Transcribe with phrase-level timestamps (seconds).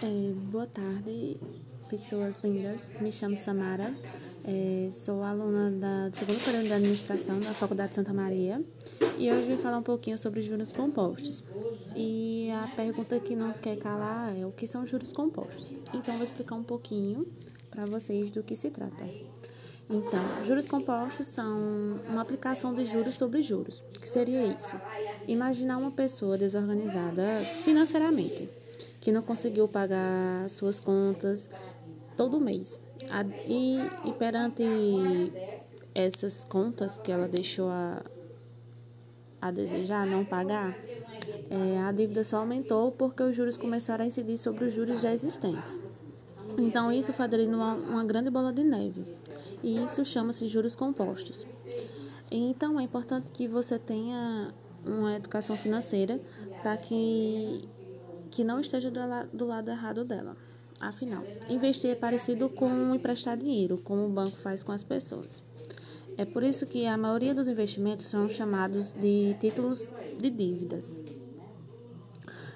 [0.00, 1.36] É, boa tarde,
[1.90, 2.88] pessoas lindas.
[3.00, 3.92] Me chamo Samara,
[4.44, 8.62] é, sou aluna da, do segundo período de administração da Faculdade Santa Maria
[9.18, 11.42] e hoje vim falar um pouquinho sobre juros compostos.
[11.96, 15.72] E a pergunta que não quer calar é o que são juros compostos.
[15.92, 17.26] Então, vou explicar um pouquinho
[17.68, 19.04] para vocês do que se trata.
[19.90, 23.82] Então, juros compostos são uma aplicação de juros sobre juros.
[23.96, 24.70] O que seria isso?
[25.26, 28.48] Imaginar uma pessoa desorganizada financeiramente
[29.00, 31.48] que não conseguiu pagar suas contas
[32.16, 32.80] todo mês.
[33.46, 34.62] E, e perante
[35.94, 38.02] essas contas que ela deixou a,
[39.40, 40.76] a desejar, não pagar,
[41.50, 45.12] é, a dívida só aumentou porque os juros começaram a incidir sobre os juros já
[45.12, 45.80] existentes.
[46.58, 49.04] Então, isso foi aderindo uma, uma grande bola de neve.
[49.62, 51.46] E isso chama-se juros compostos.
[52.30, 54.52] Então, é importante que você tenha
[54.84, 56.20] uma educação financeira
[56.62, 57.68] para que
[58.30, 60.36] que não esteja do, la do lado errado dela.
[60.80, 65.42] Afinal, investir é parecido com emprestar dinheiro, como o banco faz com as pessoas.
[66.16, 69.86] É por isso que a maioria dos investimentos são chamados de títulos
[70.18, 70.94] de dívidas.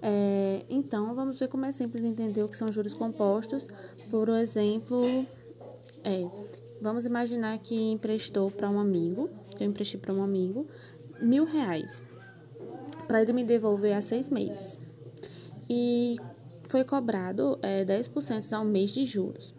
[0.00, 3.66] É, então, vamos ver como é simples entender o que são juros compostos.
[4.10, 5.00] Por exemplo,
[6.04, 6.28] é,
[6.80, 10.68] vamos imaginar que emprestou para um amigo, eu emprestei para um amigo,
[11.20, 12.00] mil reais,
[13.08, 14.78] para ele me devolver a seis meses
[15.68, 16.16] e
[16.68, 19.54] foi cobrado é, 10% ao mês de juros.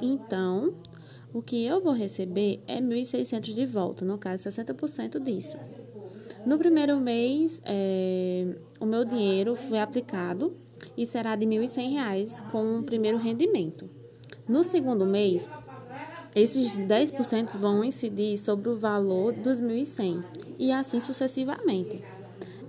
[0.00, 0.74] Então,
[1.32, 5.56] o que eu vou receber é 1.600 de volta, no caso, 60% disso.
[6.46, 10.56] No primeiro mês, é, o meu dinheiro foi aplicado
[10.96, 13.90] e será de R$ 1.100 com o primeiro rendimento.
[14.48, 15.48] No segundo mês,
[16.34, 20.24] esses 10% vão incidir sobre o valor dos 1.100
[20.58, 22.02] e assim sucessivamente.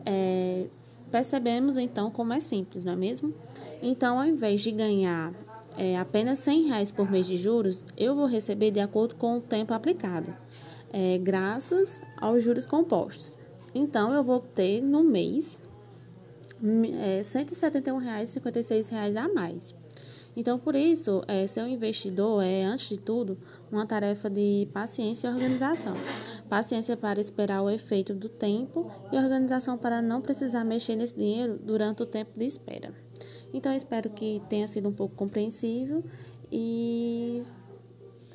[0.05, 0.65] É,
[1.11, 3.33] Percebemos então como é simples, não é mesmo?
[3.81, 5.33] Então, ao invés de ganhar
[5.77, 9.41] é, apenas 100 reais por mês de juros, eu vou receber de acordo com o
[9.41, 10.35] tempo aplicado,
[10.91, 13.37] é, graças aos juros compostos.
[13.73, 15.57] Então, eu vou ter no mês
[16.61, 19.73] é, R$ 171,56 a mais.
[20.35, 23.37] Então, por isso, é, ser um investidor é, antes de tudo,
[23.71, 25.93] uma tarefa de paciência e organização.
[26.49, 31.59] Paciência para esperar o efeito do tempo e organização para não precisar mexer nesse dinheiro
[31.59, 32.91] durante o tempo de espera.
[33.53, 36.03] Então, espero que tenha sido um pouco compreensível
[36.51, 37.43] e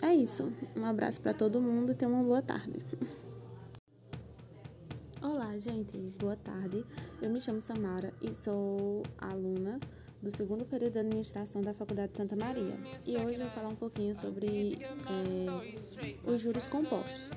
[0.00, 0.52] é isso.
[0.76, 2.84] Um abraço para todo mundo e tenha uma boa tarde.
[5.20, 5.98] Olá, gente.
[6.18, 6.84] Boa tarde.
[7.20, 9.80] Eu me chamo Samara e sou aluna
[10.22, 12.76] do segundo período de administração da Faculdade de Santa Maria.
[13.06, 17.30] E hoje eu vou falar um pouquinho sobre é, os juros compostos.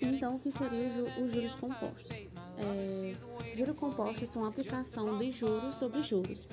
[0.00, 2.10] Então, o que seriam os juros compostos?
[2.56, 3.14] É,
[3.54, 6.46] juros compostos são a aplicação de juros sobre juros.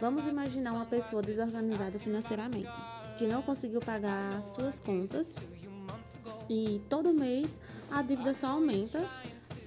[0.00, 2.68] Vamos imaginar uma pessoa desorganizada financeiramente,
[3.18, 5.32] que não conseguiu pagar suas contas
[6.48, 9.08] e todo mês a dívida só aumenta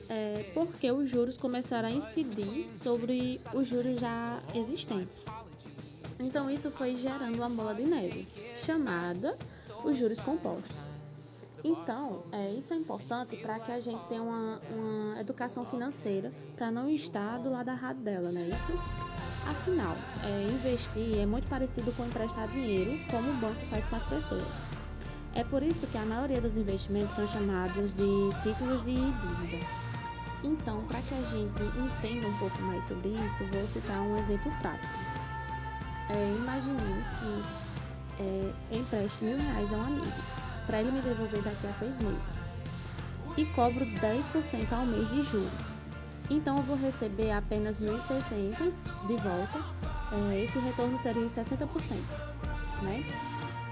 [0.09, 5.23] é, porque os juros começaram a incidir sobre os juros já existentes.
[6.19, 9.38] Então, isso foi gerando uma bola de neve, chamada
[9.84, 10.92] os juros compostos.
[11.63, 16.69] Então, é, isso é importante para que a gente tenha uma, uma educação financeira para
[16.69, 18.74] não estar do lado errado dela, não é isso?
[19.47, 24.03] Afinal, é, investir é muito parecido com emprestar dinheiro, como o banco faz com as
[24.03, 24.44] pessoas.
[25.34, 29.66] É por isso que a maioria dos investimentos são chamados de títulos de dívida.
[30.44, 34.52] Então, para que a gente entenda um pouco mais sobre isso, vou citar um exemplo
[34.59, 34.94] prático.
[36.09, 41.68] É, imaginemos que é, empreste mil reais a um amigo para ele me devolver daqui
[41.68, 42.53] a seis meses
[43.38, 45.74] e cobro 10% ao mês de juros.
[46.29, 49.59] Então, eu vou receber apenas 1.600 de volta.
[50.31, 51.68] É, esse retorno seria 60%.
[52.84, 53.06] Né?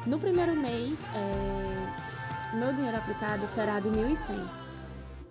[0.06, 4.50] No primeiro mês, é, meu dinheiro aplicado será de 1.100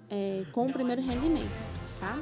[0.09, 1.50] é, com o primeiro rendimento,
[2.00, 2.19] tá?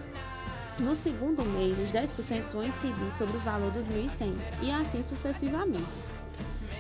[0.79, 5.85] No segundo mês, os 10% vão incidir sobre o valor dos 1.100 e assim sucessivamente.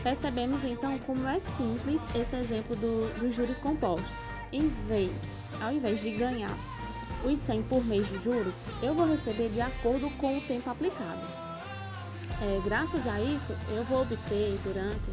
[0.03, 4.11] Percebemos então como é simples esse exemplo do, dos juros compostos.
[4.53, 5.11] Em vez,
[5.61, 6.56] ao invés de ganhar
[7.25, 11.21] os 100 por mês de juros, eu vou receber de acordo com o tempo aplicado.
[12.41, 15.11] É, graças a isso, eu vou obter durante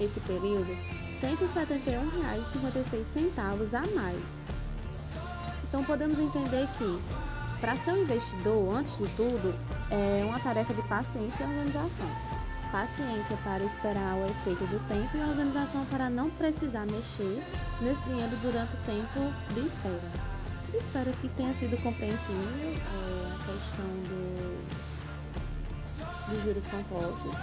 [0.00, 4.40] esse período R$ 171,56 a mais
[5.74, 7.00] então podemos entender que
[7.60, 9.52] para ser um investidor, antes de tudo,
[9.90, 12.06] é uma tarefa de paciência e organização.
[12.74, 17.40] Paciência para esperar o efeito do tempo e organização para não precisar mexer
[17.80, 20.10] nesse dinheiro durante o tempo de espera.
[20.74, 24.58] Espero que tenha sido compreensível é, a questão do,
[26.28, 27.36] dos juros compostos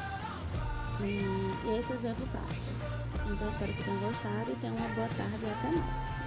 [1.00, 1.24] e,
[1.66, 3.32] e esse exemplo prático.
[3.32, 6.21] Então espero que tenham gostado e tenham uma boa tarde e até mais.